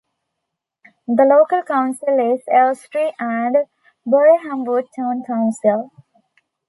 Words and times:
The 1.07 1.25
local 1.25 1.61
council 1.61 2.33
is 2.33 2.41
Elstree 2.51 3.13
and 3.19 3.55
Borehamwood 4.07 4.85
Town 4.97 5.21
Council. 5.27 5.91